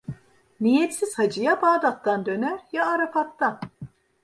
[0.59, 3.59] Niyetsiz hacı, ya Bağdat'tan döner ya Arafat'tan.